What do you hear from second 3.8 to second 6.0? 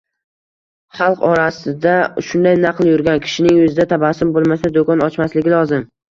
tabassum boʻlmasa, doʻkon ochmasligi lozim”